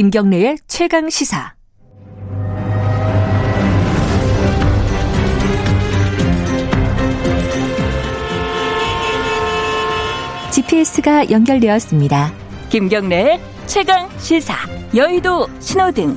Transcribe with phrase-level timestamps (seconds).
[0.00, 1.52] 김경래의 최강 시사.
[10.54, 12.32] GPS가 연결되었습니다.
[12.70, 14.54] 김경래의 최강 시사.
[14.96, 16.16] 여의도 신호등.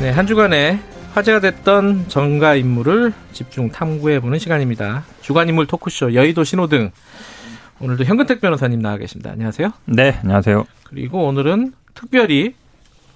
[0.00, 0.80] 네, 한 주간에
[1.12, 5.04] 화제가 됐던 정가 인물을 집중 탐구해보는 시간입니다.
[5.20, 6.90] 주간 인물 토크쇼 여의도 신호등.
[7.80, 9.30] 오늘도 현근택 변호사님 나와 계십니다.
[9.32, 9.70] 안녕하세요.
[9.86, 10.64] 네, 안녕하세요.
[10.84, 12.54] 그리고 오늘은 특별히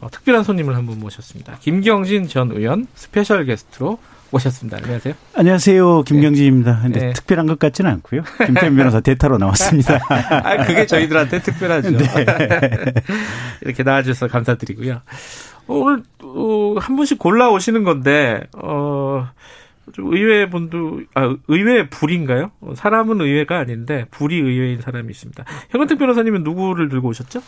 [0.01, 1.57] 어, 특별한 손님을 한 분 모셨습니다.
[1.61, 3.99] 김경진 전 의원 special guest로
[4.31, 4.77] 모셨습니다.
[4.79, 5.15] 안녕하세요.
[5.35, 6.03] 안녕하세요.
[6.03, 6.81] 김경진입니다.
[6.83, 7.13] 근데 네.
[7.15, 8.23] 특별한 것 같지는 않고요.
[8.47, 9.99] 김태현 변호사 대타로 나왔습니다.
[10.09, 11.91] 아, 그게 저희들한테 특별하죠.
[11.97, 12.05] 네.
[13.63, 15.01] 이렇게 나와주셔서 감사드리고요.
[15.67, 19.29] 오늘 어, 한 분씩 골라 오시는 건데 어.
[19.93, 22.51] 좀 의외 분도 아 의외 불인가요?
[22.75, 25.45] 사람은 의외가 아닌데 불이 의외인 사람이 있습니다.
[25.71, 27.41] 현근택 변호사님은 누구를 들고 오셨죠?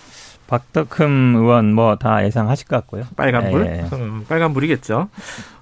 [0.47, 3.05] 박덕흠 의원 뭐 다 예상하실 것 같고요.
[3.17, 3.85] 빨간불, 네.
[3.93, 5.09] 음, 빨간 불이겠죠.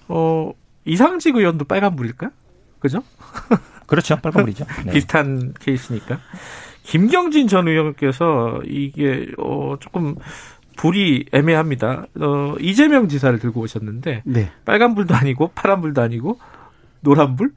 [0.09, 0.53] 어
[0.85, 2.31] 이상직 의원도 빨간 불일까?
[2.79, 3.03] 그죠?
[3.87, 4.65] 그렇죠, 빨간 불이죠.
[4.87, 4.93] 네.
[4.93, 6.19] 비슷한 케이스니까.
[6.85, 10.15] 김경진 전 의원께서 이게 어 조금
[10.77, 12.07] 불이 애매합니다.
[12.21, 14.51] 어, 이재명 지사를 들고 오셨는데 네.
[14.65, 16.39] 빨간 불도 아니고 파란 불도 아니고
[17.01, 17.51] 노란불?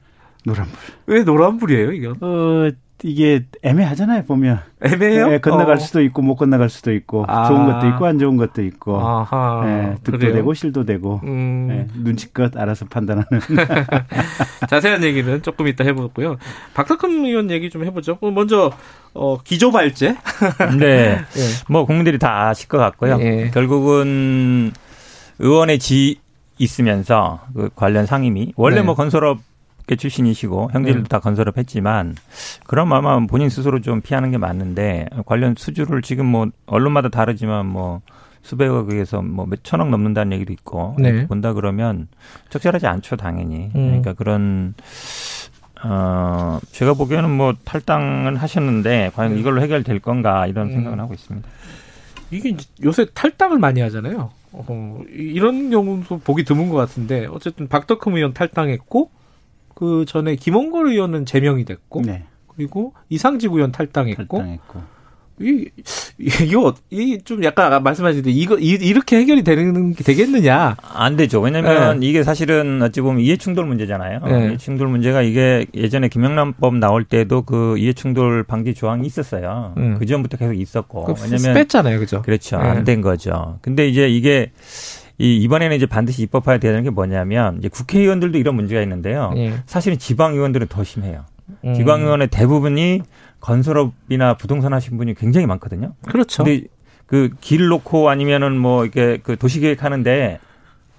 [0.44, 0.74] 노란불.
[1.06, 2.16] 왜 노란불이에요, 이건?
[2.20, 2.70] 어,
[3.04, 4.60] 이게 애매하잖아요, 보면.
[4.84, 5.28] 애매해요?
[5.28, 5.78] 네, 건너갈 어.
[5.78, 7.48] 수도 있고 못 건너갈 수도 있고 아.
[7.48, 8.98] 좋은 것도 있고 안 좋은 것도 있고.
[9.00, 9.62] 아하.
[9.64, 10.34] 네, 득도 그래요?
[10.34, 11.20] 되고 실도 되고.
[11.24, 11.66] 음.
[11.68, 13.26] 네, 눈치껏 알아서 판단하는.
[14.68, 16.36] 자세한 얘기는 조금 이따 해보고요.
[16.74, 18.18] 박석흠 의원 얘기 좀 해보죠.
[18.20, 18.72] 먼저
[19.14, 20.16] 어, 기조발제.
[20.78, 21.16] 네.
[21.16, 21.40] 네.
[21.68, 23.16] 뭐 국민들이 다 아실 것 같고요.
[23.16, 23.50] 네.
[23.52, 24.72] 결국은
[25.40, 26.20] 의원의 지
[26.62, 28.82] 있으면서 그 관련 상임위 원래 네.
[28.82, 29.38] 뭐 건설업
[29.94, 31.08] 출신이시고 형제들도 네.
[31.08, 32.16] 다 건설업 했지만
[32.66, 38.00] 그럼 아마 본인 스스로 좀 피하는 게 맞는데 관련 수주를 지금 뭐 언론마다 다르지만 뭐
[38.42, 41.26] 수백억 에서 뭐 몇 천억 넘는다는 얘기도 있고 네.
[41.26, 42.08] 본다 그러면
[42.48, 43.88] 적절하지 않죠 당연히 음.
[43.88, 44.74] 그러니까 그런
[45.84, 49.40] 어 제가 보기에는 뭐 탈당은 하셨는데 과연 네.
[49.40, 50.72] 이걸로 해결될 건가 이런 음.
[50.72, 51.46] 생각을 하고 있습니다.
[52.30, 54.30] 이게 요새 탈당을 많이 하잖아요.
[54.52, 59.10] 어, 이런 경우도 보기 드문 것 같은데 어쨌든 박덕흠 의원 탈당했고
[59.74, 62.24] 그 전에 김원걸 의원은 제명이 됐고 네.
[62.48, 64.80] 그리고 이상직 의원 탈당했고, 탈당했고.
[65.42, 65.68] 이,
[66.18, 70.76] 이거, 이좀 약간 말씀하신 데 이거, 이, 이렇게 해결이 되는, 되겠느냐?
[70.82, 71.40] 안 되죠.
[71.40, 72.06] 왜냐면 네.
[72.06, 74.20] 이게 사실은 어찌 보면 이해충돌 문제잖아요.
[74.24, 74.46] 네.
[74.48, 79.74] 이해충돌 문제가 이게 예전에 김영란법 나올 때도 그 이해충돌 방지 조항이 있었어요.
[79.76, 79.96] 음.
[79.98, 81.14] 그 전부터 계속 있었고.
[81.22, 81.54] 왜냐면.
[81.54, 81.98] 뺐잖아요.
[81.98, 82.22] 그죠?
[82.22, 82.58] 그렇죠.
[82.58, 82.64] 네.
[82.64, 83.58] 안된 거죠.
[83.62, 84.52] 근데 이제 이게
[85.18, 89.32] 이 이번에는 이제 반드시 입법화해야 되는 게 뭐냐면 이제 국회의원들도 이런 문제가 있는데요.
[89.36, 89.54] 예.
[89.66, 91.24] 사실은 지방의원들은 더 심해요.
[91.64, 91.74] 음.
[91.74, 93.02] 지방의원의 대부분이
[93.42, 95.92] 건설업이나 부동산 하신 분이 굉장히 많거든요.
[96.08, 96.44] 그렇죠.
[96.44, 96.64] 근데
[97.06, 100.38] 그 길 놓고 아니면은 뭐 이렇게 그 도시계획 하는데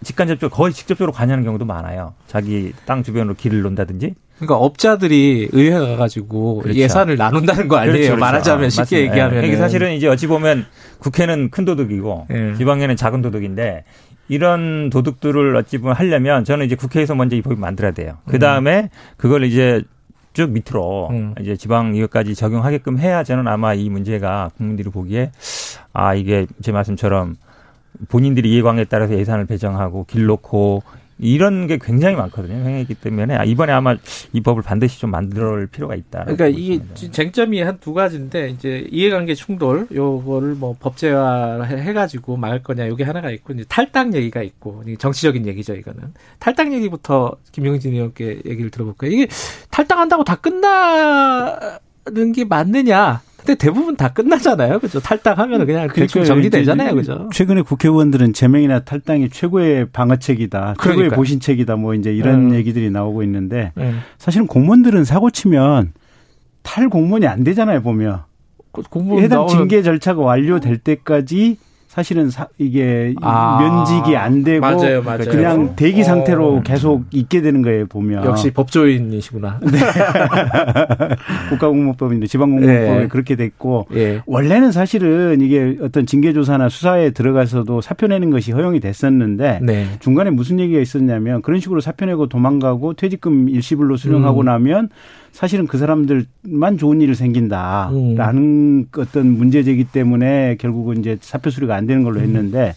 [0.04, 2.14] 직간접적으로 거의 직접적으로 관여하는 경우도 많아요.
[2.28, 4.14] 자기 땅 주변으로 길을 놓는다든지.
[4.36, 6.78] 그러니까 업자들이 의회 가가지고 그렇죠.
[6.78, 7.94] 예산을 나눈다는 거 아니에요.
[7.94, 8.20] 그렇죠, 그렇죠.
[8.20, 9.12] 말하자면 쉽게 맞습니다.
[9.12, 9.46] 얘기하면.
[9.46, 10.66] 이게 사실은 이제 어찌 보면
[11.00, 12.54] 국회는 큰 도둑이고 네.
[12.56, 13.86] 지방에는 작은 도둑인데
[14.28, 18.18] 이런 도둑들을 어찌 보면 하려면 저는 이제 국회에서 먼저 이 법을 만들어야 돼요.
[18.28, 18.90] 그 다음에 음.
[19.18, 19.84] 그걸 이제
[20.34, 21.36] 쭉 밑으로 음.
[21.40, 25.32] 이제 지방 이것까지 적용하게끔 해야 저는 아마 이 문제가 국민들이 보기에
[25.94, 27.36] 아 이게 제 말씀처럼
[28.10, 30.84] 본인들이 이해관계에 따라서 예산을 배정하고 길 놓고
[31.20, 32.56] 이런 게 굉장히 많거든요.
[32.56, 33.96] 행위이기 때문에 이번에 아마
[34.34, 36.24] 이 법을 반드시 좀 만들 필요가 있다.
[36.24, 42.88] 그러니까 이게 쟁점이 한 두 가지인데 이제 이해관계 충돌 요거를 뭐 법제화 해가지고 막을 거냐
[42.88, 48.70] 요게 하나가 있고 이제 탈당 얘기가 있고 정치적인 얘기죠 이거는 탈당 얘기부터 김용진 의원께 얘기를
[48.72, 49.12] 들어볼까요?
[49.12, 49.28] 이게
[49.74, 53.22] 탈당한다고 다 끝나는 게 맞느냐?
[53.38, 54.80] 근데 대부분 다 끝나잖아요.
[54.80, 55.00] 그죠?
[55.00, 56.94] 탈당하면 그냥 그러니까 대충 정리되잖아요.
[56.94, 57.28] 그죠?
[57.34, 60.76] 최근에 국회의원들은 제명이나 탈당이 최고의 방어책이다.
[60.78, 60.84] 그러니까.
[60.84, 61.76] 최고의 보신책이다.
[61.76, 62.56] 뭐 이제 이런 음.
[62.56, 64.02] 얘기들이 나오고 있는데 음.
[64.20, 65.94] 사실은 공무원들은 사고 치면
[66.62, 67.82] 탈 공무원이 안 되잖아요.
[67.82, 68.22] 보면.
[68.72, 68.84] 그
[69.20, 71.58] 해당 징계 절차가 완료될 때까지
[71.94, 75.26] 사실은 사, 이게 아, 면직이 안 되고 맞아요, 맞아요.
[75.26, 76.62] 그냥 대기 상태로 어.
[76.64, 79.60] 계속 있게 되는 거예요 보면 역시 법조인이시구나.
[79.72, 79.78] 네.
[81.52, 83.08] 국가공무법인데 지방공무법에 네.
[83.10, 84.22] 그렇게 됐고 네.
[84.26, 89.86] 원래는 사실은 이게 어떤 징계조사나 수사에 들어가서도 사표 내는 것이 허용이 됐었는데 네.
[90.00, 94.46] 중간에 무슨 얘기가 있었냐면 그런 식으로 사표 내고 도망가고 퇴직금 일시불로 수령하고 음.
[94.46, 94.90] 나면
[95.34, 98.88] 사실은 그 사람들만 좋은 일이 생긴다라는 음.
[98.96, 102.24] 어떤 문제제기 때문에 결국은 이제 사표 수리가 안 되는 걸로 음.
[102.24, 102.76] 했는데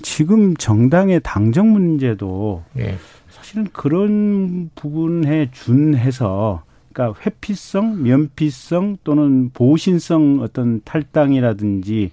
[0.00, 2.96] 지금 정당의 당정 문제도 예.
[3.30, 6.62] 사실은 그런 부분에 준해서
[6.92, 12.12] 그러니까 회피성, 면피성 또는 보신성 어떤 탈당이라든지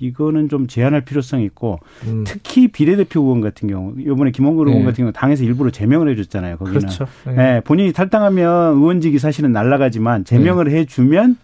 [0.00, 2.24] 이거는 좀 제한할 필요성이 있고 음.
[2.26, 4.86] 특히 비례대표 의원 같은 경우 이번에 김원근 의원 네.
[4.86, 6.56] 같은 경우 당에서 일부러 제명을 해줬잖아요.
[6.56, 7.06] 거기는 그렇죠.
[7.26, 7.34] 네.
[7.34, 7.60] 네.
[7.60, 10.78] 본인이 탈당하면 의원직이 사실은 날라가지만 제명을 네.
[10.78, 11.36] 해주면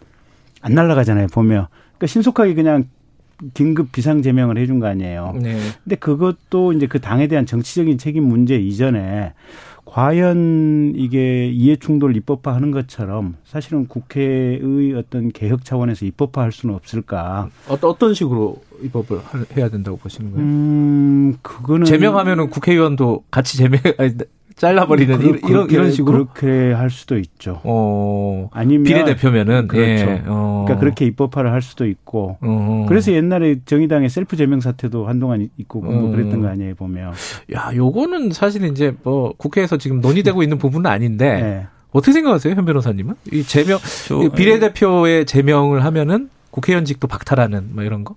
[0.62, 1.28] 안 날라가잖아요.
[1.28, 1.66] 보면
[1.96, 2.84] 그러니까 신속하게 그냥
[3.52, 5.34] 긴급 비상 제명을 해준 거 아니에요.
[5.40, 5.58] 네.
[5.84, 9.34] 근데 그것도 이제 그 당에 대한 정치적인 책임 문제 이전에
[9.86, 17.48] 과연 이게 이해충돌 입법화하는 것처럼 사실은 국회의 어떤 개혁 차원에서 입법화할 수는 없을까?
[17.68, 19.20] 어떤 어떤 식으로 입법을
[19.56, 20.44] 해야 된다고 보시는 거예요?
[20.46, 24.12] 음, 그거는 제명하면은 국회의원도 같이 제명 아니,
[24.56, 27.60] 잘라버리는 그, 이런 이런 식으로 그렇게 할 수도 있죠.
[27.62, 30.04] 어, 아니면 비례대표면은 그렇죠.
[30.04, 30.22] 예.
[30.26, 30.64] 어.
[30.64, 32.38] 그러니까 그렇게 입법화를 할 수도 있고.
[32.40, 32.86] 어.
[32.88, 36.10] 그래서 옛날에 정의당의 셀프 제명 사태도 한동안 있고 뭐 어.
[36.10, 37.12] 그랬던 거 아니에요 보면.
[37.54, 41.66] 야, 요거는 사실 이제 뭐 국회에서 지금 논의되고 있는 부분은 아닌데 네.
[41.92, 43.14] 어떻게 생각하세요, 현 변호사님은?
[43.32, 43.78] 이 제명
[44.08, 48.16] 저, 비례대표의 제명을 하면은 국회의원직도 박탈하는 뭐 이런 거?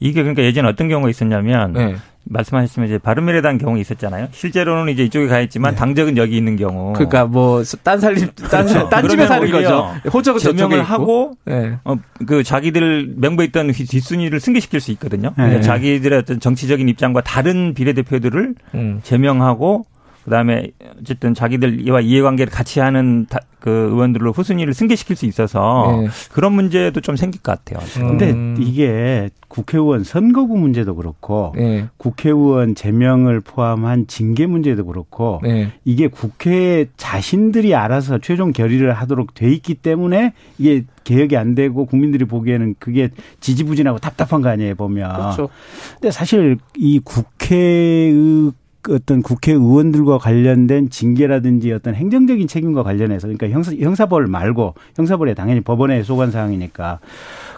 [0.00, 1.96] 이게 그러니까 예전에 어떤 경우가 있었냐면 네.
[2.24, 4.28] 말씀하셨지만 이제 바른미래당 경우 있었잖아요.
[4.32, 5.78] 실제로는 이제 이쪽에 가 있지만 네.
[5.78, 6.92] 당적은 여기 있는 경우.
[6.92, 8.88] 그러니까 뭐딴 살림 딴, 그렇죠.
[8.88, 9.94] 딴 집에 사는 거죠.
[10.12, 11.78] 호적은 제명을 하고 네.
[11.84, 11.96] 어,
[12.26, 15.32] 그 자기들 명부에 있던 뒷순위를 승계시킬 수 있거든요.
[15.38, 15.60] 네.
[15.60, 19.00] 자기들의 어떤 정치적인 입장과 다른 비례대표들을 음.
[19.02, 19.84] 제명하고
[20.24, 26.08] 그다음에 어쨌든 자기들과 이해관계를 같이 하는 다, 그 의원들로 후순위를 승계시킬 수 있어서 네.
[26.30, 27.84] 그런 문제도 좀 생길 것 같아요.
[27.94, 28.54] 그런데 음.
[28.60, 31.88] 이게 국회의원 선거구 문제도 그렇고 네.
[31.96, 35.72] 국회의원 제명을 포함한 징계 문제도 그렇고 네.
[35.84, 42.24] 이게 국회 자신들이 알아서 최종 결의를 하도록 돼 있기 때문에 이게 개혁이 안 되고 국민들이
[42.24, 43.08] 보기에는 그게
[43.40, 45.12] 지지부진하고 답답한 거 아니에요 보면.
[45.12, 45.48] 그렇죠.
[45.94, 48.52] 근데 사실 이 국회의
[48.90, 56.02] 어떤 국회의원들과 관련된 징계라든지 어떤 행정적인 책임과 관련해서 그러니까 형사, 형사벌 말고 형사벌에 당연히 법원에
[56.02, 57.00] 소관 사항이니까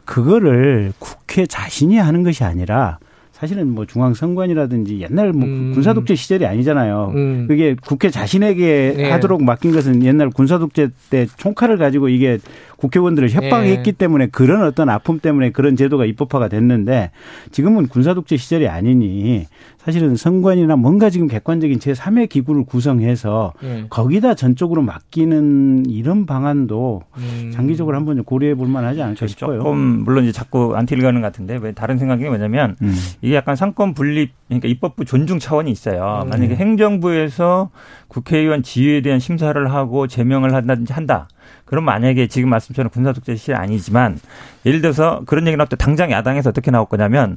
[0.05, 2.99] 그거를 국회 자신이 하는 것이 아니라
[3.39, 5.71] 사실은 뭐 중앙선관이라든지 옛날 뭐 음.
[5.73, 7.13] 군사독재 시절이 아니잖아요.
[7.15, 7.47] 음.
[7.47, 9.11] 그게 국회 자신에게 네.
[9.13, 12.39] 하도록 맡긴 것은 옛날 군사독재 때 총칼을 가지고 이게
[12.79, 13.99] 국회의원들을 협박했기 네.
[13.99, 17.11] 때문에 그런 어떤 아픔 때문에 그런 제도가 입법화가 됐는데
[17.51, 19.47] 지금은 군사독재 시절이 아니니
[19.79, 23.87] 사실은 선관이나 뭔가 지금 객관적인 제3의 기구를 구성해서 네.
[23.89, 27.51] 거기다 전적으로 맡기는 이런 방안도 음.
[27.53, 29.59] 장기적으로 한번 고려해 볼 만하지 않을까 싶어요.
[29.59, 32.95] 조금 물론 이제 자꾸 안티를 가는 것 같은데 왜 다른 생각이 뭐냐면 음.
[33.23, 36.23] 이게 약간 삼권 분립 그러니까 입법부 존중 차원이 있어요.
[36.25, 36.29] 음.
[36.29, 37.71] 만약에 행정부에서
[38.09, 41.29] 국회의원 지위에 대한 심사를 하고 제명을 한다든지 한다.
[41.69, 44.19] 그럼 만약에 지금 말씀처럼 군사독재 시절 아니지만
[44.65, 47.37] 예를 들어서 그런 얘기 나올 때 당장 야당에서 어떻게 나올 거냐면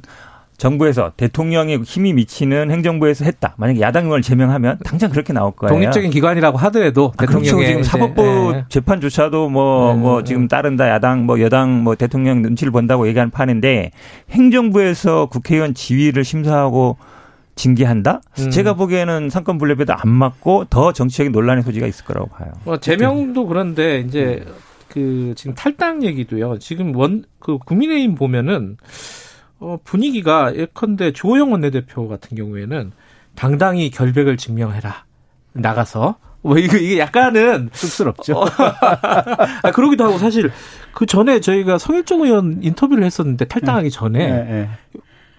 [0.56, 3.54] 정부에서 대통령이 힘이 미치는 행정부에서 했다.
[3.56, 5.72] 만약에 야당 의원을 제명하면 당장 그렇게 나올 거예요.
[5.72, 7.42] 독립적인 기관이라고 하더라도 아, 그렇죠.
[7.42, 8.64] 대통령의 지금 사법부 네.
[8.68, 10.00] 재판조차도 뭐뭐 네.
[10.00, 13.90] 뭐 지금 따른다 야당 뭐 여당 뭐 대통령 눈치를 본다고 얘기하는 판인데
[14.30, 16.96] 행정부에서 국회의원 지위를 심사하고
[17.54, 18.20] 징계한다?
[18.38, 18.50] 음.
[18.50, 22.50] 제가 보기에는 상권 분립에도 안 맞고 더 정치적인 논란의 소지가 있을 거라고 봐요.
[22.64, 24.44] 뭐 제명도 그런데 이제
[24.88, 26.58] 그 지금 탈당 얘기도요.
[26.58, 28.76] 지금 원 그 국민의힘 보면은
[29.58, 32.92] 어, 분위기가 예컨대 조호영 원내대표 같은 경우에는
[33.34, 35.04] 당당히 결백을 증명해라.
[35.52, 36.16] 나가서.
[36.44, 37.70] 뭐, 이거, 이게 약간은.
[37.72, 38.38] 쑥스럽죠.
[38.38, 38.46] 어,
[39.62, 40.50] 아, 그러기도 하고 사실
[40.92, 44.68] 그 전에 저희가 성일종 의원 인터뷰를 했었는데 탈당하기 전에 네, 네.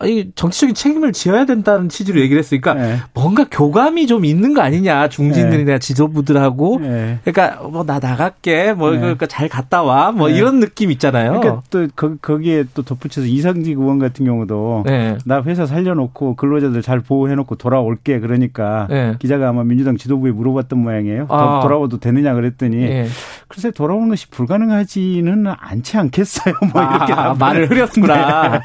[0.05, 2.97] 이 정치적인 책임을 지어야 된다는 취지로 얘기를 했으니까 네.
[3.13, 5.79] 뭔가 교감이 좀 있는 거 아니냐 중진들이나 네.
[5.79, 7.19] 지도부들하고 네.
[7.23, 8.99] 그러니까 뭐 나 나갈게 뭐 네.
[8.99, 10.37] 그러니까 잘 갔다 와뭐 네.
[10.37, 11.39] 이런 느낌 있잖아요.
[11.39, 15.17] 그러니까 또 거, 기에또 덧붙여서 이상직 의원 같은 경우도 네.
[15.25, 18.87] 나 회사 살려놓고 근로자들 잘 보호해놓고 돌아올게 그러니까
[19.19, 21.27] 기자가 아마 민주당 지도부에 물어봤던 모양이에요.
[21.29, 21.59] 아.
[21.61, 23.05] 돌아와도 되느냐 그랬더니
[23.53, 26.55] 글쎄 돌아오는 것이 불가능하지는 않지 않겠어요.
[26.73, 28.61] 뭐 아, 이렇게 말을 흐렸구나.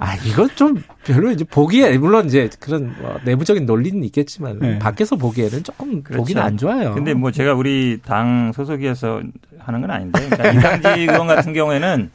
[0.00, 4.78] 아 이건 좀 별로 이제 보기에 물론 이제 그런 뭐 내부적인 논리는 있겠지만 네.
[4.78, 6.22] 밖에서 보기에는 조금 그렇죠.
[6.22, 6.94] 보기는 안 좋아요.
[6.94, 9.20] 근데 뭐 제가 우리 당 소속이어서
[9.58, 12.10] 하는 건 아닌데 그러니까 이상직 의원 같은 경우에는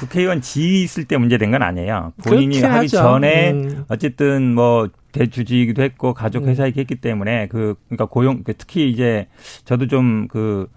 [0.00, 2.12] 국회의원 지위 있을 때 문제된 건 아니에요.
[2.22, 2.98] 본인이 하기 하죠.
[2.98, 3.84] 전에 음.
[3.88, 6.48] 어쨌든 뭐 대주지이기도 했고 가족 음.
[6.50, 9.26] 회사이기 했기 때문에 그 그러니까 고용 그 특히 이제
[9.64, 10.68] 저도 좀그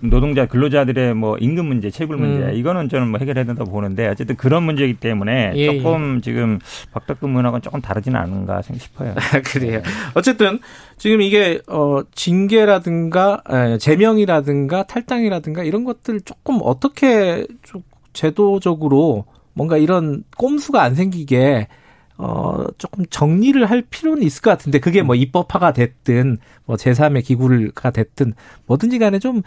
[0.00, 2.54] 노동자 근로자들의 뭐 임금 문제, 체불 문제 음.
[2.54, 6.20] 이거는 저는 뭐 해결해야 된다고 보는데 어쨌든 그런 문제이기 때문에 예, 조금 예.
[6.20, 6.58] 지금
[6.92, 9.14] 박덕근 문학은 조금 다르지는 않은가 싶어요.
[9.16, 9.82] 아, 그래요.
[10.14, 10.58] 어쨌든
[10.96, 17.82] 지금 이게 어 징계라든가 에, 제명이라든가 탈당이라든가 이런 것들 조금 어떻게 좀
[18.12, 21.68] 제도적으로 뭔가 이런 꼼수가 안 생기게
[22.22, 26.36] 어, 조금 정리를 할 필요는 있을 것 같은데 그게 뭐 입법화가 됐든
[26.66, 28.34] 뭐 제3의 기구가 됐든
[28.66, 29.40] 뭐든지 간에 좀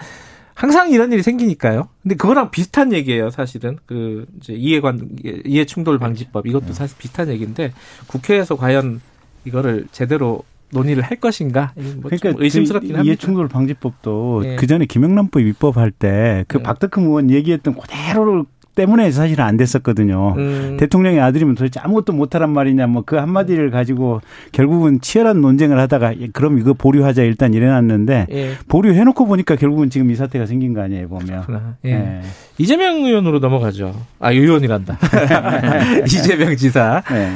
[0.56, 1.90] 항상 이런 일이 생기니까요.
[2.02, 3.78] 근데 그거랑 비슷한 얘기예요, 사실은.
[3.86, 5.10] 그 이제 이해관
[5.46, 6.74] 이해 충돌 방지법 이것도 네.
[6.74, 7.74] 사실 비슷한 얘기인데
[8.08, 9.02] 국회에서 과연
[9.46, 11.74] 이거를 제대로 논의를 할 것인가?
[11.76, 13.08] 뭐 그러니까 의심스럽긴 그 합니다.
[13.08, 14.56] 이해충돌 방지법도 예.
[14.56, 16.64] 그 전에 김영란법 입법할 때그 예.
[16.64, 20.34] 박덕흠 의원 얘기했던 그대로를 때문에 사실은 안 됐었거든요.
[20.38, 20.78] 음.
[20.80, 26.28] 대통령의 아들이면 도대체 아무것도 못하란 말이냐, 뭐 그 한마디를 가지고 결국은 치열한 논쟁을 하다가 예,
[26.32, 28.52] 그럼 이거 보류하자 일단 이래놨는데 예.
[28.68, 31.46] 보류해놓고 보니까 결국은 지금 이 사태가 생긴 거 아니에요, 보면.
[31.86, 31.92] 예.
[31.92, 32.22] 예.
[32.58, 33.94] 이재명 의원으로 넘어가죠.
[34.20, 34.98] 아, 의원이란다.
[36.06, 37.04] 이재명 지사.
[37.12, 37.32] 네.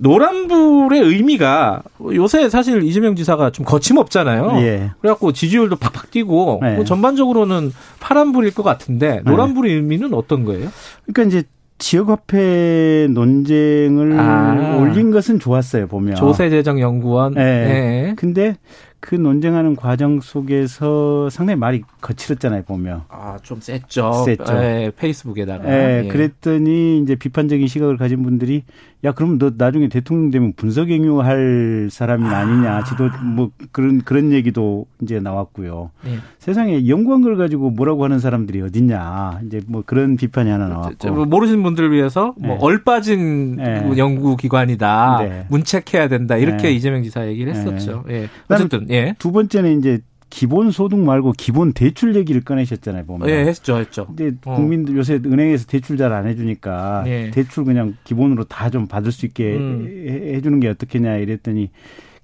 [0.00, 1.82] 노란불의 의미가
[2.14, 4.60] 요새 사실 이재명 지사가 좀 거침없잖아요.
[4.62, 4.90] 예.
[5.00, 6.74] 그래갖고 지지율도 팍팍 뛰고 네.
[6.76, 9.76] 뭐 전반적으로는 파란불일 것 같은데 노란불의 네.
[9.76, 10.68] 의미는 어떤 거예요?
[11.06, 11.46] 그러니까 이제
[11.78, 14.76] 지역화폐 논쟁을 아.
[14.80, 17.34] 올린 것은 좋았어요 보면 조세재정연구원.
[17.34, 17.42] 네.
[17.42, 18.14] 네.
[18.16, 18.56] 근데
[19.06, 23.02] 그 논쟁하는 과정 속에서 상당히 말이 거칠었잖아요 보면.
[23.10, 24.24] 아 좀 셌죠.
[24.24, 24.54] 셌죠.
[24.54, 25.62] 네, 페이스북에다가.
[25.68, 26.08] 네, 예.
[26.08, 28.64] 그랬더니 이제 비판적인 시각을 가진 분들이
[29.04, 32.44] 야 그럼 너 나중에 대통령 되면 분석행위할 사람이 아.
[32.46, 35.90] 니냐 지도 뭐 그런 그런 얘기도 이제 나왔고요.
[36.04, 36.16] 네.
[36.44, 41.24] 세상에 연구한 걸 가지고 뭐라고 하는 사람들이 어딨냐 이제 뭐 그런 비판이 하나 나왔고 뭐
[41.24, 42.58] 모르시는 분들을 위해서 뭐 네.
[42.60, 43.82] 얼빠진 네.
[43.96, 45.46] 연구기관이다 네.
[45.48, 46.72] 문책해야 된다 이렇게 네.
[46.72, 47.58] 이재명 지사 얘기를 네.
[47.58, 48.04] 했었죠.
[48.10, 48.28] 예.
[48.48, 49.14] 어쨌든 예.
[49.18, 53.28] 두 번째는 이제 기본 소득 말고 기본 대출 얘기를 꺼내셨잖아요, 보면.
[53.30, 54.06] 예, 했죠, 했죠.
[54.06, 54.56] 근데 어.
[54.56, 57.30] 국민들 요새 은행에서 대출 잘 안 해주니까 예.
[57.30, 60.30] 대출 그냥 기본으로 다 좀 받을 수 있게 음.
[60.34, 61.70] 해주는 게 어떻겠냐 이랬더니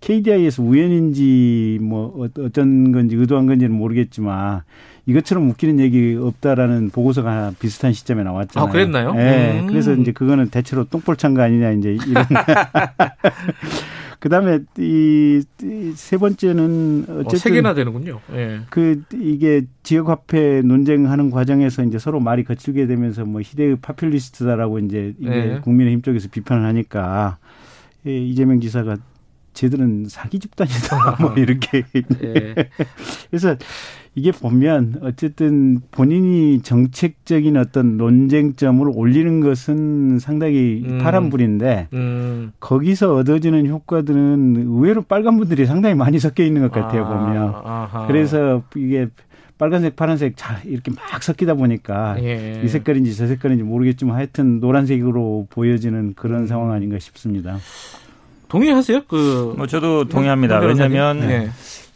[0.01, 4.63] KDI에서 우연인지 뭐 어떤 건지 의도한 건지는 모르겠지만
[5.07, 8.69] 이것처럼 웃기는 얘기 없다라는 보고서가 비슷한 시점에 나왔잖아요.
[8.69, 9.15] 아, 그랬나요?
[9.15, 9.61] 네.
[9.61, 9.67] 음.
[9.67, 12.25] 그래서 이제 그거는 대체로 똥볼 찬거 아니냐 이제 이런
[14.21, 15.43] 그다음에 이
[15.95, 18.21] 세 번째는 어, 어쨌든 어, 세 개나 되는군요.
[18.35, 18.61] 예.
[18.71, 25.15] 그 이게 지역 화폐 논쟁하는 과정에서 이제 서로 말이 거칠게 되면서 뭐 희대의 파퓰리스트다라고 이제
[25.19, 25.61] 이게 예.
[25.63, 27.39] 국민의힘 쪽에서 비판을 하니까
[28.07, 28.97] 예, 이재명 지사가
[29.55, 31.85] 쟤들은 사기 집단이다 뭐 이렇게
[32.23, 32.55] 예.
[33.31, 33.57] 그래서
[34.15, 40.99] 이게 보면 어쨌든 본인이 정책적인 어떤 논쟁점을 올리는 것은 상당히 음.
[40.99, 42.53] 파란불인데 음.
[42.59, 48.07] 거기서 얻어지는 효과들은 의외로 빨간 분들이 상당히 많이 섞여 있는 것 같아요 아, 보면 아하.
[48.07, 49.09] 그래서 이게
[49.61, 52.63] 빨간색, 파란색 잘 이렇게 막 섞이다 보니까 예.
[52.65, 56.47] 이 색깔인지 저 색깔인지 모르겠지만 하여튼 노란색으로 보여지는 그런 음.
[56.47, 57.59] 상황 아닌가 싶습니다.
[58.51, 59.03] 동의하세요?
[59.09, 59.55] 그.
[59.57, 60.59] 뭐 저도 동의합니다.
[60.59, 61.51] 왜냐하면 네.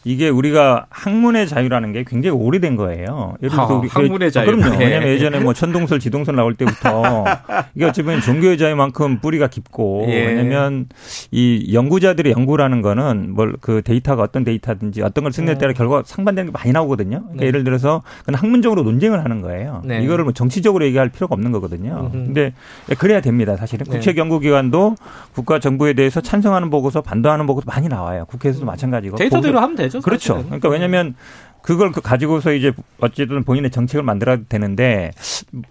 [0.05, 3.35] 이게 우리가 학문의 자유라는 게 굉장히 오래된 거예요.
[3.43, 4.47] 예를 들어서 아, 학문의 자유.
[4.47, 4.77] 그럼요.
[4.77, 4.85] 네.
[4.85, 7.25] 왜냐하면 예전에 뭐 천동설, 지동설 나올 때부터
[7.75, 10.27] 이게 어찌 보면 종교의 자유만큼 뿌리가 깊고 예.
[10.27, 10.87] 왜냐하면
[11.33, 15.75] 이 연구자들의 연구라는 거는 뭘 그 데이터가 어떤 데이터든지 어떤 걸 승인할 때라 음.
[15.75, 17.21] 결과 상반되는 게 많이 나오거든요.
[17.23, 17.47] 그러니까 네.
[17.47, 19.81] 예를 들어서 그건 학문적으로 논쟁을 하는 거예요.
[19.85, 20.03] 네.
[20.03, 22.11] 이거를 뭐 정치적으로 얘기할 필요가 없는 거거든요.
[22.13, 22.25] 음흠.
[22.27, 22.53] 근데
[22.99, 23.57] 그래야 됩니다.
[23.57, 23.93] 사실은 네.
[23.93, 24.97] 국책연구기관도
[25.33, 28.25] 국가 정부에 대해서 찬성하는 보고서 반대하는 보고서 많이 나와요.
[28.27, 29.17] 국회에서도 마찬가지고.
[29.17, 29.94] 데이터대로 하면 되죠.
[30.01, 30.05] 거죠.
[30.05, 30.33] 그렇죠.
[30.35, 30.45] 사실은.
[30.47, 31.15] 그러니까 왜냐하면
[31.63, 35.13] 그걸 그 가지고서 이제 어쨌든 본인의 정책을 만들어야 되는데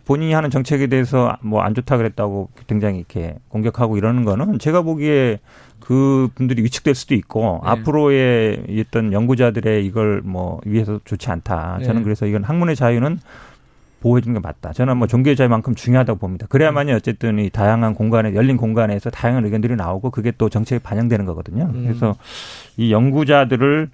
[0.06, 5.40] 본인이 하는 정책에 대해서 뭐 안 좋다 그랬다고 굉장히 이렇게 공격하고 이러는 거는 제가 보기에
[5.80, 7.70] 그 분들이 위축될 수도 있고 네.
[7.70, 11.80] 앞으로의 어떤 연구자들의 이걸 뭐 위해서 좋지 않다.
[11.84, 12.04] 저는 네.
[12.04, 13.20] 그래서 이건 학문의 자유는
[14.02, 14.74] 보호해주는 게 맞다.
[14.74, 16.48] 저는 뭐 종교의 자유만큼 중요하다고 봅니다.
[16.50, 21.70] 그래야만이 어쨌든 이 다양한 공간에 열린 공간에서 다양한 의견들이 나오고 그게 또 정책에 반영되는 거거든요.
[21.74, 21.84] 음.
[21.84, 22.16] 그래서
[22.78, 23.90] 이 연구자들을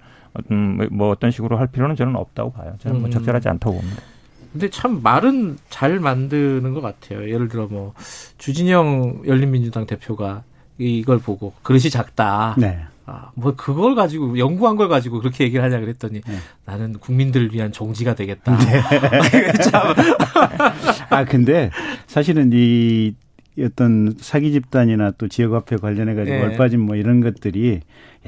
[0.50, 2.74] 음, 뭐 어떤 식으로 할 필요는 저는 없다고 봐요.
[2.80, 3.10] 저는 뭐 음.
[3.10, 4.02] 적절하지 않다고 봅니다.
[4.52, 7.28] 근데 참 말은 잘 만드는 것 같아요.
[7.28, 7.94] 예를 들어 뭐
[8.38, 10.42] 주진영 열린민주당 대표가
[10.78, 12.56] 이걸 보고 그릇이 작다.
[12.58, 12.80] 네.
[13.06, 16.34] 아, 뭐 그걸 가지고 연구한 걸 가지고 그렇게 얘기를 하냐 그랬더니 네.
[16.64, 18.56] 나는 국민들을 위한 종지가 되겠다.
[18.58, 19.52] 네.
[19.70, 19.94] 참.
[21.10, 21.70] 아 근데
[22.06, 23.14] 사실은 이
[23.64, 26.42] 어떤 사기 집단이나 또 지역화폐 관련해 가지고 네.
[26.44, 27.80] 얼빠진 뭐 이런 것들이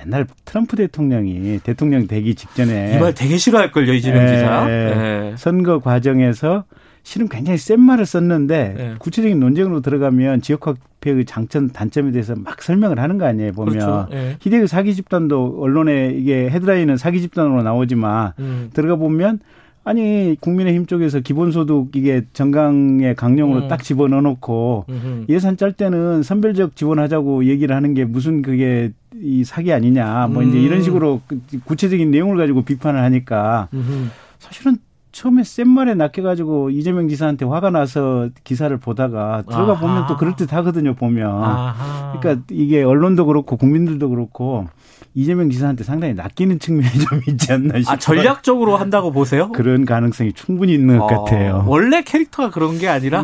[0.04, 5.34] 옛날 트럼프 대통령이 대통령 되기 직전에 이 말 되게 싫어할 걸요 이재명 지사 네.
[5.36, 6.64] 선거 과정에서
[7.04, 8.94] 실은 굉장히 센 말을 썼는데 네.
[8.98, 14.08] 구체적인 논쟁으로 들어가면 지역화폐의 장점 단점에 대해서 막 설명을 하는 거 아니에요 보면 그렇죠.
[14.10, 14.36] 네.
[14.40, 18.70] 희대의 사기 집단도 언론에 이게 헤드라인은 사기 집단으로 나오지만 음.
[18.72, 19.40] 들어가 보면
[19.84, 23.68] 아니 국민의힘 쪽에서 기본소득 이게 정강의 강령으로 음.
[23.68, 24.86] 딱 집어넣어 놓고
[25.28, 30.48] 예산 짤 때는 선별적 지원하자고 얘기를 하는 게 무슨 그게 이 사기 아니냐 뭐 음.
[30.48, 31.20] 이제 이런 식으로
[31.64, 34.08] 구체적인 내용을 가지고 비판을 하니까 음흠.
[34.38, 34.76] 사실은
[35.12, 39.80] 처음에 센 말에 낚여가지고 이재명 지사한테 화가 나서 기사를 보다가 들어가 아하.
[39.80, 41.30] 보면 또 그럴 듯 하거든요, 보면.
[41.30, 42.18] 아하.
[42.18, 44.68] 그러니까 이게 언론도 그렇고 국민들도 그렇고
[45.14, 47.92] 이재명 지사한테 상당히 낚이는 측면이 좀 있지 않나 싶어요.
[47.94, 49.52] 아, 전략적으로 한다고 보세요?
[49.52, 51.64] 그런 가능성이 충분히 있는 것 어, 같아요.
[51.66, 53.22] 원래 캐릭터가 그런 게 아니라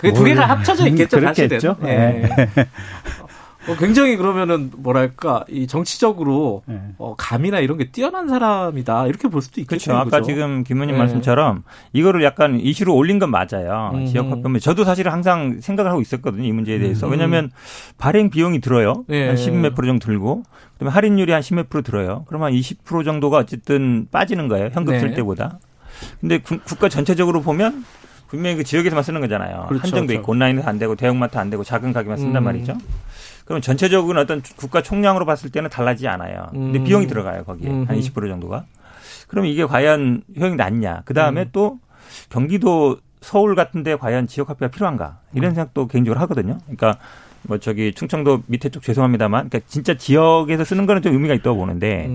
[0.00, 1.76] 그두 개가 합쳐져 있겠죠, 그렇겠죠.
[1.80, 1.82] 사실은.
[1.82, 2.28] 네.
[3.68, 6.80] 어, 굉장히 그러면은 뭐랄까 이 정치적으로 네.
[6.98, 9.92] 어, 감이나 이런 게 뛰어난 사람이다 이렇게 볼 수도 있겠죠.
[9.92, 10.16] 그렇죠.
[10.16, 10.98] 아까 지금 김 의원님 네.
[10.98, 13.92] 말씀처럼 이거를 약간 이슈로 올린 건 맞아요.
[13.94, 14.06] 음.
[14.06, 17.12] 지역 화폐면 저도 사실 항상 생각을 하고 있었거든요 이 문제에 대해서 음.
[17.12, 17.50] 왜냐하면
[17.98, 19.34] 발행 비용이 들어요 네.
[19.34, 20.42] 한10몇 프로 정도 들고
[20.74, 22.24] 그다음에 할인율이 한 10몇 프로 들어요.
[22.28, 25.00] 그러면 20% 정도가 어쨌든 빠지는 거예요 현금 네.
[25.00, 25.58] 쓸 때보다.
[26.20, 27.84] 근데 구, 국가 전체적으로 보면
[28.28, 29.66] 분명히 그 지역에서만 쓰는 거잖아요.
[29.68, 30.20] 그렇죠, 한정도 그렇죠.
[30.20, 32.44] 있고 온라인에서 안 되고 대형마트 안 되고 작은 가게만 쓴단 음.
[32.44, 32.76] 말이죠.
[33.46, 36.48] 그럼 전체적으로 어떤 국가 총량으로 봤을 때는 달라지지 않아요.
[36.52, 36.84] 근데 음.
[36.84, 37.86] 비용이 들어가요 거기에 음.
[37.86, 38.66] 한20% 정도가.
[39.26, 41.02] 그럼 이게 과연 효용이 낮냐?
[41.06, 41.48] 그 다음에 음.
[41.52, 41.78] 또
[42.28, 45.20] 경기도 서울 같은데 과연 지역 화폐가 필요한가?
[45.32, 45.54] 이런 음.
[45.54, 46.58] 생각도 개인적으로 하거든요.
[46.64, 46.98] 그러니까
[47.42, 52.10] 뭐 저기 충청도 밑에 쪽 죄송합니다만, 그러니까 진짜 지역에서 쓰는 거는 좀 의미가 있다고 보는데.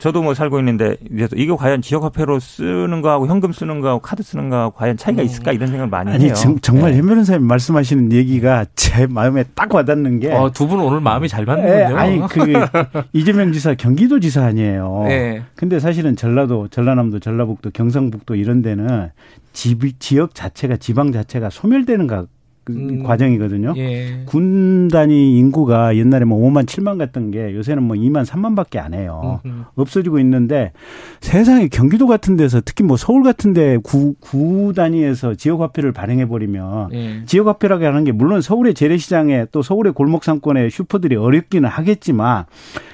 [0.00, 0.02] 음.
[0.02, 0.96] 저도 뭐 살고 있는데
[1.34, 5.26] 이게 과연 지역화폐로 쓰는 거하고 현금 쓰는 거하고 카드 쓰는 거하고 과연 차이가 음.
[5.26, 6.34] 있을까 이런 생각을 많이 아니, 해요.
[6.36, 7.08] 아니 정말 현 네.
[7.08, 10.32] 변호사님 말씀하시는 얘기가 제 마음에 딱 와닿는 게.
[10.32, 11.74] 어, 두분 오늘 마음이 잘 맞는군요.
[11.74, 12.40] 네, 아니 그
[13.12, 15.04] 이재명 지사 경기도지사 아니에요.
[15.08, 15.42] 네.
[15.54, 19.10] 근데 사실은 전라도, 전라남도, 전라북도, 경상북도 이런 데는
[19.52, 22.24] 지, 지역 자체가 지방 자체가 소멸되는 가
[22.64, 23.02] 그 음.
[23.02, 23.74] 과정이거든요.
[23.76, 24.22] 예.
[24.26, 29.40] 군 단위 인구가 옛날에 뭐 5만 7만 갔던 게 요새는 뭐 2만 3만밖에 안 해요.
[29.44, 29.62] 음흠.
[29.76, 30.72] 없어지고 있는데
[31.20, 36.26] 세상에 경기도 같은 데서 특히 뭐 서울 같은 데 구, 구 단위에서 지역 화폐를 발행해
[36.28, 37.22] 버리면 예.
[37.26, 42.44] 지역 화폐라고 하는 게 물론 서울의 재래시장에 또 서울의 골목 상권의 슈퍼들이 어렵기는 하겠지만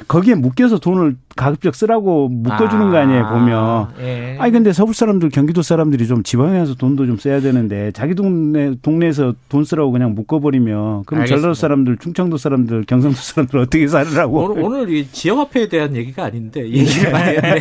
[0.09, 3.89] 거기에 묶여서 돈을 가급적 쓰라고 묶어주는 아, 거 아니에요 보면.
[4.01, 4.37] 예.
[4.39, 8.75] 아니 근데 서울 사람들 경기도 사람들이 좀 지방에 와서 돈도 좀 써야 되는데 자기 동네
[8.81, 11.27] 동네에서 돈 쓰라고 그냥 묶어버리면 그럼 알겠습니다.
[11.27, 14.45] 전라도 사람들, 충청도 사람들, 경상도 사람들 어떻게 살으라고?
[14.45, 17.59] 오늘, 오늘 이 지역화폐에 대한 얘기가 아닌데 얘기를 많이 했네.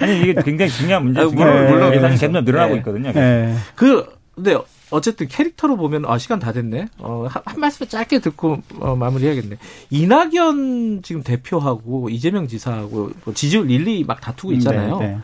[0.00, 1.30] 아니 이게 굉장히 중요한 문제죠.
[1.30, 2.78] 물론 물론 예산이 점점 늘어나고 네.
[2.78, 3.12] 있거든요.
[3.12, 3.54] 네.
[3.74, 4.56] 그 근데
[4.90, 6.86] 어쨌든 캐릭터로 보면 아 시간 다 됐네.
[6.98, 9.56] 어, 한, 한 말씀 짧게 듣고 어, 마무리해야겠네.
[9.90, 14.98] 이낙연 지금 대표하고 이재명 지사하고 뭐 지지율 릴리 막 다투고 있잖아요.
[14.98, 15.18] 네, 네.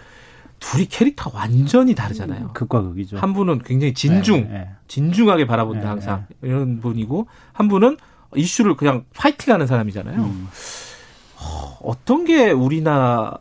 [0.71, 2.51] 둘이 캐릭터가 완전히 다르잖아요.
[2.55, 3.19] 극과 극이죠.
[3.19, 4.71] 한 분은 굉장히 진중, 네, 네.
[4.89, 7.99] 진중하게 바라본다 네, 항상 이런 분이고 한 분은
[8.35, 10.21] 이슈를 그냥 파이팅하는 사람이잖아요.
[10.21, 10.49] 음.
[11.83, 13.37] 어떤 게 우리나라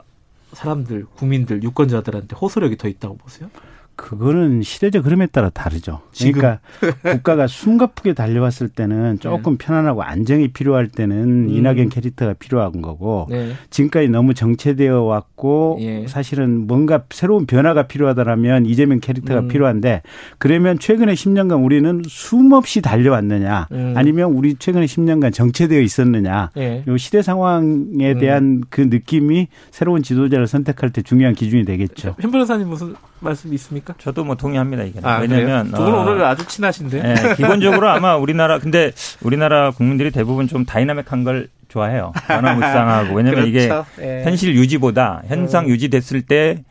[0.51, 3.49] 사람들, 국민들, 유권자들한테 호소력이 더 있다고 보세요?
[3.95, 6.01] 그거는 시대적 흐름에 따라 다르죠.
[6.17, 6.59] 그러니까
[7.03, 9.65] 국가가 숨가쁘게 달려왔을 때는 조금 네.
[9.65, 11.49] 편안하고 안정이 필요할 때는 음.
[11.49, 13.53] 이낙연 캐릭터가 필요한 거고 네.
[13.69, 16.07] 지금까지 너무 정체되어 왔고 예.
[16.07, 19.47] 사실은 뭔가 새로운 변화가 필요하다라면 이재명 캐릭터가 음.
[19.47, 20.01] 필요한데
[20.37, 23.93] 그러면 최근에 10년간 우리는 쉼없이 달려왔느냐 음.
[23.95, 26.83] 아니면 우리 최근에 10년간 정체되어 있었느냐 예.
[26.87, 28.19] 요 시대 상황에 음.
[28.19, 32.15] 대한 그 느낌이 새로운 지도자를 선택할 때 중요한 기준이 되겠죠.
[32.19, 33.82] 현 변호사님 무슨 말씀 있습니까?
[33.97, 34.99] 저도 뭐 동의합니다 이게.
[35.03, 37.01] 아, 왜냐면 두분 어, 오늘 아주 친하신데.
[37.01, 38.91] 네, 기본적으로 아마 우리나라 근데
[39.21, 42.11] 우리나라 국민들이 대부분 좀 다이나믹한 걸 좋아해요.
[42.27, 43.85] 변화무쌍하고 왜냐면 그렇죠.
[43.97, 44.23] 이게 예.
[44.23, 45.69] 현실 유지보다 현상 음.
[45.69, 46.63] 유지됐을 때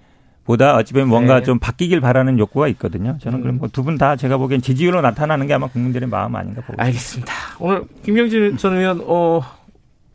[0.45, 1.45] 보다 어찌 보면 뭔가 네.
[1.45, 3.17] 좀 바뀌길 바라는 욕구가 있거든요.
[3.21, 3.43] 저는 음.
[3.43, 6.81] 그럼 뭐 두 분 다 제가 보기엔 지지율로 나타나는 게 아마 국민들의 마음 아닌가 보고.
[6.83, 7.33] 알겠습니다.
[7.61, 9.41] 오늘 김경진 전 의원 어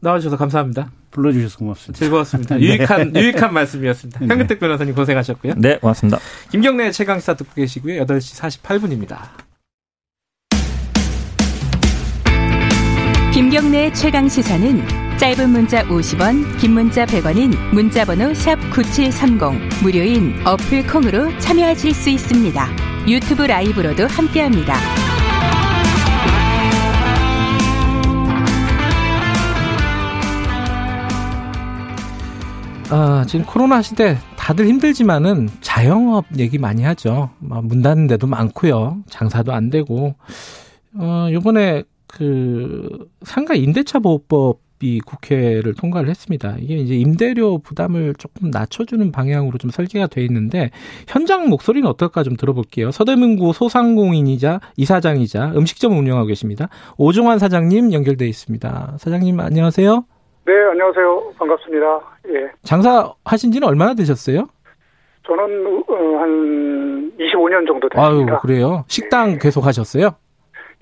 [0.02, 0.90] 나와주셔서 감사합니다.
[1.18, 2.00] 불러주셔서 고맙습니다.
[2.00, 2.56] 즐거웠습니다.
[2.58, 2.62] 네.
[2.62, 4.20] 유익한 유익한 말씀이었습니다.
[4.22, 4.28] 네.
[4.28, 5.56] 현근택 변호사님 고생하셨고요.
[5.58, 6.20] 네, 고맙습니다.
[6.52, 8.06] 김경래 최강시사 듣고 계시고요.
[8.06, 9.18] 8시 48분입니다.
[13.34, 14.82] 김경래 최강 시사는
[15.18, 22.68] 짧은 문자 50원, 긴 문자 100원인 문자번호 샵 9730 무료인 어플 콩으로 참여하실 수 있습니다.
[23.08, 25.07] 유튜브 라이브로도 함께합니다.
[32.90, 37.30] 아, 지금 코로나 시대 다들 힘들지만은 자영업 얘기 많이 하죠.
[37.40, 39.04] 뭐문 닫는 데도 많고요.
[39.10, 40.16] 장사도 안 되고.
[40.94, 46.56] 어, 요번에 그 상가 임대차 보호법이 국회를 통과를 했습니다.
[46.62, 50.72] 이게 이제 임대료 부담을 조금 낮춰주는 방향으로 좀 설계가 돼 있는데
[51.10, 52.92] 현장 목소리는 어떨까 좀 들어볼게요.
[52.92, 56.70] 서대문구 소상공인이자 이사장이자 음식점 운영하고 계십니다.
[56.96, 58.96] 오종환 사장님 연결돼 있습니다.
[58.98, 60.06] 사장님 안녕하세요.
[60.48, 61.34] 네, 안녕하세요.
[61.38, 62.00] 반갑습니다.
[62.30, 62.50] 예.
[62.64, 64.48] 장사하신 지는 얼마나 되셨어요?
[65.26, 68.34] 저는 어, 한 25년 정도 됐습니다.
[68.34, 68.86] 아유, 그래요?
[68.88, 69.38] 식당 예.
[69.38, 70.12] 계속 하셨어요?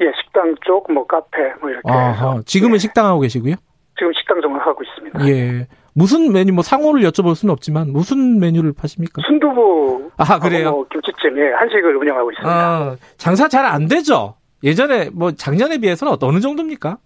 [0.02, 1.92] 예, 식당 쪽, 뭐 카페, 뭐 이렇게.
[1.92, 2.78] 아하, 지금은 예.
[2.78, 3.56] 식당 하고 계시고요?
[3.98, 5.28] 지금 식당 정을 하고 있습니다.
[5.30, 5.68] 예.
[5.96, 9.22] 무슨 메뉴 뭐 상호를 여쭤볼 수는 없지만 무슨 메뉴를 파십니까?
[9.26, 10.72] 순두부 아 그래요?
[10.72, 12.54] 뭐 김치찜에 한식을 운영하고 있습니다.
[12.54, 14.36] 아, 장사 잘 안 되죠.
[14.62, 16.98] 예전에 뭐 작년에 비해서는 어느 정도입니까?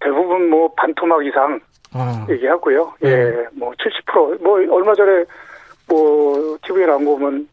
[0.00, 1.60] 대부분 뭐 반토막 이상
[1.92, 2.26] 아.
[2.30, 2.94] 얘기하고요.
[3.00, 3.10] 네.
[3.10, 5.24] 예, 뭐 70%뭐 얼마 전에
[5.88, 7.48] 뭐 TV에 나온 거 보면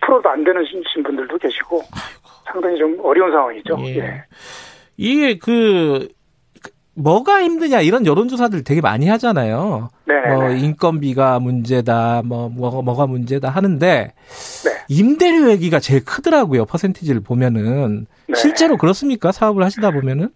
[0.00, 0.64] 10%도 안 되는
[1.04, 2.28] 분들도 계시고 아이고.
[2.50, 3.76] 상당히 좀 어려운 상황이죠.
[3.80, 3.98] 예.
[3.98, 4.24] 예.
[4.96, 6.08] 이게 그
[6.94, 9.90] 뭐가 힘드냐 이런 여론조사들 되게 많이 하잖아요.
[10.04, 10.14] 네.
[10.32, 14.12] 뭐 인건비가 문제다, 뭐 뭐가 뭐가 문제다 하는데
[14.64, 14.70] 네.
[14.88, 16.64] 임대료 얘기가 제일 크더라고요.
[16.66, 18.34] 퍼센티지를 보면은 네.
[18.36, 19.32] 실제로 그렇습니까?
[19.32, 20.30] 사업을 하시다 보면은?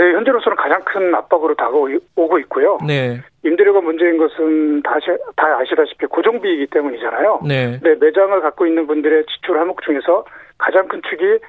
[0.00, 2.78] 네, 현재로서는 가장 큰 압박으로 다가오고 있고요.
[2.86, 3.20] 네.
[3.44, 4.96] 임대료가 문제인 것은 다,
[5.36, 7.40] 다 아시다시피 고정비이기 때문이잖아요.
[7.46, 7.78] 네.
[7.82, 7.94] 네.
[8.00, 10.24] 매장을 갖고 있는 분들의 지출 항목 중에서
[10.56, 11.44] 가장 큰 축이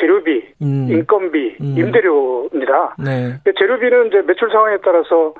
[0.00, 0.88] 재료비, 음.
[0.90, 1.74] 인건비, 음.
[1.76, 2.96] 임대료입니다.
[3.04, 3.38] 네.
[3.58, 5.34] 재료비는 이제 매출 상황에 따라서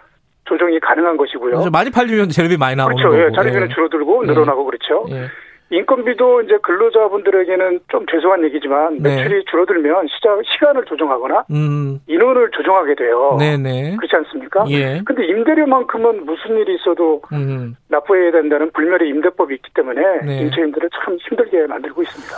[0.45, 1.71] 조정이 가능한 것이고요.
[1.73, 3.17] 많이 팔리면 재료비 많이 나오는 그렇죠.
[3.17, 3.33] 예, 거고.
[3.33, 4.33] 예, 자료비는 줄어들고 네.
[4.33, 5.07] 늘어나고 그렇죠.
[5.13, 5.29] 예.
[5.71, 9.17] 인건비도 이제 근로자분들에게는 좀 죄송한 얘기지만 네.
[9.17, 12.01] 매출이 줄어들면 시작 시간을 조정하거나 음.
[12.09, 13.37] 인원을 조정하게 돼요.
[13.39, 13.57] 네네.
[13.57, 13.97] 네.
[13.97, 14.65] 그렇지 않습니까?
[14.69, 15.01] 예.
[15.05, 17.77] 근데 임대료만큼은 무슨 일이 있어도 음.
[17.89, 20.41] 납부해야 된다는 불멸의 임대법이 있기 때문에 네.
[20.43, 22.35] 임차인들을 참 힘들게 만들고 있습니다.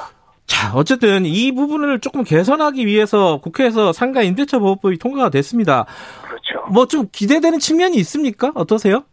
[0.46, 5.86] 자, 어쨌든 이 부분을 조금 개선하기 위해서 국회에서 상가 임대차 보호법이 통과가 됐습니다.
[6.26, 6.70] 그렇죠.
[6.70, 8.52] 뭐 좀 기대되는 측면이 있습니까?
[8.54, 9.04] 어떠세요?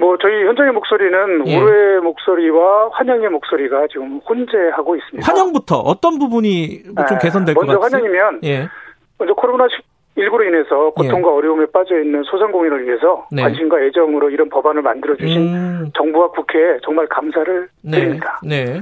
[0.00, 1.58] 뭐 저희 현장의 목소리는 예.
[1.58, 5.30] 우려의 목소리와 환영의 목소리가 지금 혼재하고 있습니다.
[5.30, 7.18] 환영부터 어떤 부분이 좀 네.
[7.20, 7.78] 개선될 것 같아요?
[7.78, 8.66] 먼저 환영이면 예.
[9.18, 9.66] 먼저 코로나
[10.16, 11.34] 19로 인해서 고통과 예.
[11.34, 13.42] 어려움에 빠져 있는 소상공인을 위해서 네.
[13.42, 15.90] 관심과 애정으로 이런 법안을 만들어 주신 음.
[15.94, 17.90] 정부와 국회에 정말 감사를 네.
[17.90, 18.40] 드립니다.
[18.42, 18.80] 네.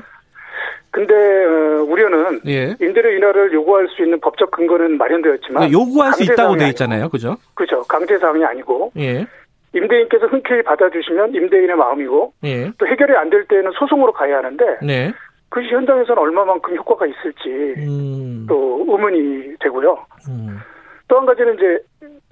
[0.93, 2.77] 근데 어, 우려는 예.
[2.81, 7.37] 임대료 인하를 요구할 수 있는 법적 근거는 마련되었지만 네, 요구할 수 있다고 돼 있잖아요, 그죠?
[7.55, 7.83] 그죠.
[7.89, 9.27] 강제 사항이 아니고 예.
[9.75, 12.71] 임대인께서 흔쾌히 받아주시면 임대인의 마음이고 예.
[12.79, 15.13] 또 해결이 안 될 때는 소송으로 가야 하는데 네.
[15.51, 18.47] 그것이 현장에서는 얼마만큼 효과가 있을지 음.
[18.49, 19.99] 또 의문이 되고요.
[20.29, 20.59] 음.
[21.09, 21.79] 또한 가지는 이제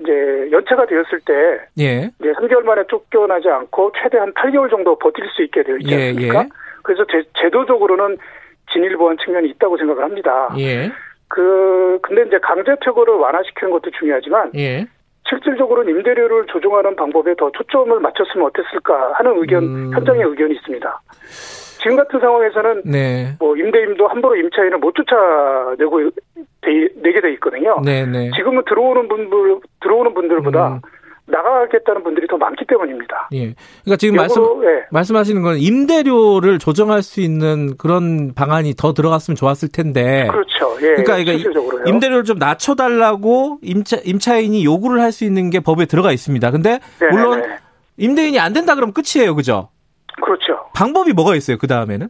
[0.00, 1.32] 이제 연체가 되었을 때
[1.78, 2.10] 예.
[2.20, 6.40] 이제 3개월 만에 쫓겨나지 않고 최대한 8개월 정도 버틸 수 있게 되어 있지 예, 않습니까?
[6.40, 6.48] 예.
[6.82, 8.18] 그래서 제, 제도적으로는
[8.72, 10.54] 진일 보한 측면이 있다고 생각을 합니다.
[10.58, 10.90] 예.
[11.28, 14.86] 그 근데 이제 강제 퇴거를 완화시키는 것도 중요하지만 예.
[15.28, 19.90] 실질적으로는 임대료를 조정하는 방법에 더 초점을 맞췄으면 어땠을까 하는 의견, 음.
[19.92, 21.00] 현장의 의견이 있습니다.
[21.78, 23.36] 지금 같은 상황에서는 네.
[23.38, 26.10] 뭐 임대인도 함부로 임차인을 못 쫓아내고
[26.62, 27.80] 되, 내게 돼 있거든요.
[27.84, 28.10] 네네.
[28.10, 28.30] 네.
[28.36, 30.80] 지금은 들어오는 분들 들어오는 분들보다 음.
[31.26, 33.28] 나가겠다는 분들이 더 많기 때문입니다.
[33.32, 33.54] 예.
[33.82, 34.86] 그러니까 지금 말씀 예.
[34.90, 40.28] 말씀하시는 건 임대료를 조정할 수 있는 그런 방안이 더 들어갔으면 좋았을 텐데.
[40.30, 40.76] 그렇죠.
[40.82, 41.02] 예.
[41.02, 41.32] 그러니까 이거
[41.86, 46.50] 임대료를 좀 낮춰 달라고 임차 임차인이 요구를 할 수 있는 게 법에 들어가 있습니다.
[46.50, 47.10] 근데 네네네.
[47.16, 47.42] 물론
[47.96, 49.34] 임대인이 안 된다 그러면 끝이에요.
[49.34, 49.70] 그죠?
[50.22, 50.68] 그렇죠.
[50.74, 51.56] 방법이 뭐가 있어요?
[51.58, 52.08] 그 다음에는?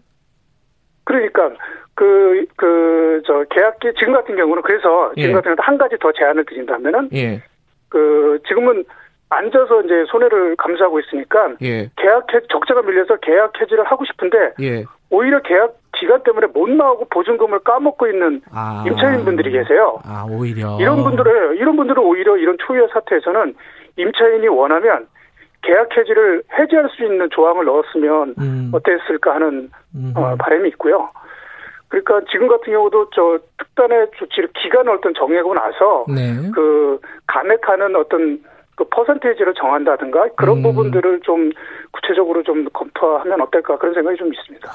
[1.05, 1.51] 그러니까
[1.95, 5.33] 그, 그, 저, 계약기, 지금 같은 경우는 그래서, 지금 예.
[5.33, 7.43] 같은 경우는 한 가지 더 제안을 드린다면은, 예.
[7.89, 8.85] 그, 지금은
[9.29, 11.91] 앉아서 이제 손해를 감수하고 있으니까 예.
[11.97, 14.85] 계약 해 적자가 밀려서 계약 해지를 하고 싶은데 예.
[15.11, 18.85] 오히려 계약 기간 때문에 못 나오고 보증금을 까먹고 있는 아.
[18.87, 19.99] 임차인분들이 계세요.
[20.05, 23.55] 아 오히려 이런 분들은 이런 분들은 오히려 이런 초유의 사태에서는
[23.97, 25.07] 임차인이 원하면
[25.62, 28.71] 계약 해지를 해지할 수 있는 조항을 넣었으면 음.
[28.73, 29.71] 어땠을까 하는
[30.15, 31.09] 어, 바람이 있고요.
[31.89, 36.51] 그러니까 지금 같은 경우도 저 특단의 조치를 기간을 어떤 정해고 나서 네.
[36.55, 38.41] 그 감액하는 어떤
[38.77, 40.62] 그 퍼센테이지를 정한다든가 그런 음.
[40.62, 41.51] 부분들을 좀
[41.93, 44.71] 구체적으로 좀 검토하면 어떨까 그런 생각이 좀 있습니다.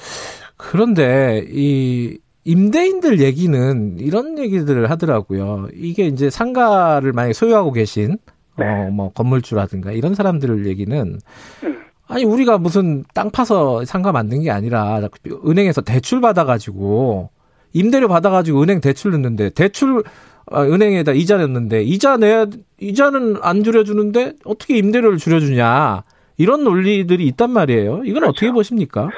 [0.58, 5.68] 그런데 이 임대인들 얘기는 이런 얘기들을 하더라고요.
[5.74, 8.18] 이게 이제 상가를 만약에 소유하고 계신
[8.58, 8.66] 네.
[8.66, 11.20] 어 뭐 건물주라든가 이런 사람들 얘기는
[11.64, 11.82] 음.
[12.08, 15.08] 아니 우리가 무슨 땅 파서 상가 만든 게 아니라
[15.46, 17.30] 은행에서 대출 받아가지고
[17.74, 20.04] 임대료 받아가지고 은행 대출 넣는데 대출
[20.52, 22.46] 아, 은행에다 이자 냈는데 이자 내
[22.80, 26.04] 이자는 안 줄여주는데 어떻게 임대료를 줄여주냐
[26.38, 28.02] 이런 논리들이 있단 말이에요.
[28.04, 28.30] 이건 그렇죠.
[28.30, 29.10] 어떻게 보십니까?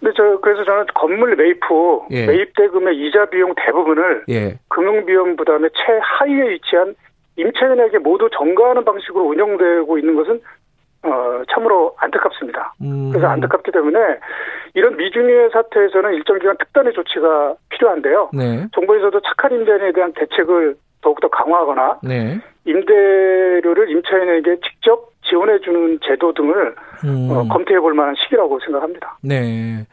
[0.00, 2.26] 근데 저 그래서 저는 건물 매입 후 예.
[2.26, 4.58] 매입 대금의 이자 비용 대부분을 예.
[4.68, 6.94] 금융 비용 부담의 최하위에 위치한
[7.36, 10.40] 임차인에게 모두 전가하는 방식으로 운영되고 있는 것은
[11.04, 12.74] 어, 참으로 안타깝습니다.
[12.80, 13.10] 음.
[13.10, 13.98] 그래서 안타깝기 때문에
[14.74, 18.30] 이런 미중의 사태에서는 일정 기간 특단의 조치가 필요한데요.
[18.32, 18.66] 네.
[18.74, 22.40] 정부에서도 착한 임대인에 대한 대책을 더욱더 강화하거나 네.
[22.64, 27.28] 임대료를 임차인에게 직접 지원해 주는 제도 등을 음.
[27.30, 29.18] 어, 검토해 볼 만한 시기라고 생각합니다.
[29.22, 29.84] 네.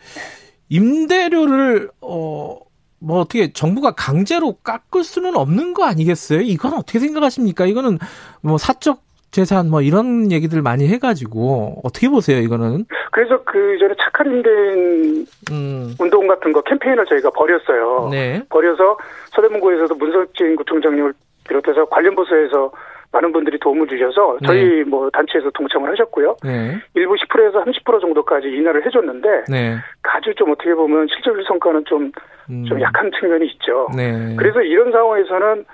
[0.70, 2.58] 임대료를 어.
[3.02, 6.42] 뭐 어떻게 정부가 강제로 깎을 수는 없는 거 아니겠어요?
[6.42, 7.66] 이건 어떻게 생각하십니까?
[7.66, 7.98] 이거는
[8.42, 9.00] 뭐 사적
[9.32, 12.86] 재산 뭐 이런 얘기들 많이 해가지고 어떻게 보세요 이거는?
[13.12, 15.96] 그래서 그 전에 착한 임대인 음.
[16.00, 18.10] 운동 같은 거 캠페인을 저희가 벌였어요.
[18.12, 18.42] 네.
[18.50, 18.98] 벌여서
[19.32, 21.14] 서대문구에서도 문석진 구청장님을
[21.48, 22.72] 비롯해서 관련 부서에서
[23.12, 24.84] 많은 분들이 도움을 주셔서 저희 네.
[24.84, 26.38] 뭐 단체에서 동참을 하셨고요.
[26.44, 26.78] 네.
[26.94, 29.78] 일부 10%에서 30% 정도까지 인하를 해줬는데 네.
[30.04, 32.12] 아주 좀 어떻게 보면 실질적 성과는 좀,
[32.50, 32.66] 음.
[32.66, 33.88] 좀 약한 측면이 있죠.
[33.96, 34.36] 네.
[34.38, 35.66] 그래서 이런 상황에서는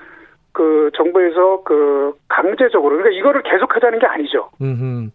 [0.56, 4.50] 그 정부에서 그 강제적으로 그러니까 이거를 계속하자는 게 아니죠.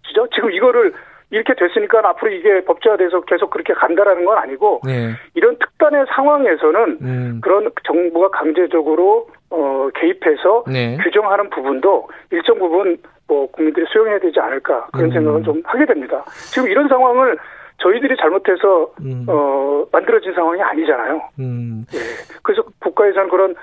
[0.07, 0.29] 그죠?
[0.35, 0.93] 지금 이거를
[1.31, 5.13] 이렇게 됐으니까 앞으로 이게 법제화돼서 계속 그렇게 간다라는 건 아니고 네.
[5.35, 7.41] 이런 특단의 상황에서는 음.
[7.43, 10.99] 그런 정부가 강제적으로 어 개입해서 네.
[11.03, 15.13] 규정하는 부분도 일정 부분 뭐 국민들이 수용해야 되지 않을까 그런 음.
[15.13, 16.23] 생각을 좀 하게 됩니다.
[16.53, 17.39] 지금 이런 상황을
[17.79, 19.25] 저희들이 잘못해서 음.
[19.27, 21.23] 어 만들어진 상황이 아니잖아요.
[21.39, 21.87] 음.
[21.95, 21.99] 예.
[22.43, 23.57] 그래서 국가에서는 그런 어,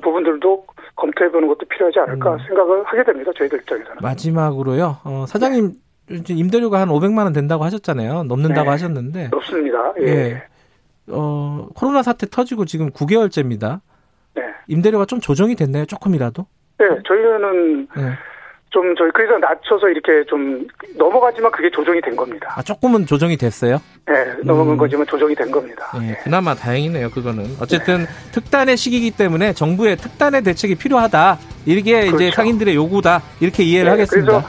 [0.00, 2.38] 부분들도 검토해보는 것도 필요하지 않을까 음.
[2.46, 3.30] 생각을 하게 됩니다.
[3.36, 3.96] 저희들 입장에서는.
[4.02, 4.98] 마지막으로요.
[5.04, 5.72] 어, 사장님
[6.08, 6.22] 네.
[6.28, 8.24] 임대료가 한 500만 원 된다고 하셨잖아요.
[8.24, 8.70] 넘는다고 네.
[8.70, 9.28] 하셨는데.
[9.28, 9.92] 높습니다.
[10.00, 10.06] 예.
[10.06, 10.42] 예.
[11.08, 13.80] 어, 코로나 사태 터지고 지금 9개월째입니다.
[14.34, 14.42] 네.
[14.68, 15.84] 임대료가 좀 조정이 됐나요?
[15.86, 16.46] 조금이라도?
[16.78, 18.02] 네, 저희는 네.
[18.76, 22.52] 좀 저희 그래서 낮춰서 이렇게 좀 넘어가지만 그게 조정이 된 겁니다.
[22.54, 23.80] 아 조금은 조정이 됐어요?
[24.06, 24.12] 네,
[24.44, 24.76] 넘어간 음.
[24.76, 25.90] 거지만 조정이 된 겁니다.
[25.98, 26.18] 네, 네.
[26.22, 27.08] 그나마 다행이네요.
[27.08, 28.06] 그거는 어쨌든 네.
[28.32, 31.38] 특단의 시기이기 때문에 정부의 특단의 대책이 필요하다.
[31.64, 32.16] 이게 그렇죠.
[32.16, 33.22] 이제 상인들의 요구다.
[33.40, 34.42] 이렇게 이해를 네, 하겠습니다.
[34.42, 34.48] 그래서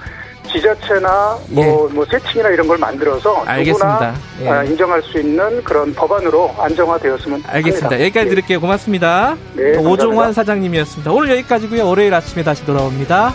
[0.51, 1.93] 지자체나 뭐, 예.
[1.93, 4.13] 뭐 세팅이나 이런 걸 만들어서 알겠습니다.
[4.39, 4.69] 누구나 예.
[4.69, 7.85] 인정할 수 있는 그런 법안으로 안정화되었으면 알겠습니다.
[7.85, 8.03] 합니다.
[8.03, 8.29] 여기까지 예.
[8.29, 8.59] 드릴게요.
[8.59, 9.37] 고맙습니다.
[9.55, 11.11] 네, 오종환 사장님이었습니다.
[11.13, 11.87] 오늘 여기까지고요.
[11.87, 13.31] 월요일 아침에 다시 돌아옵니다.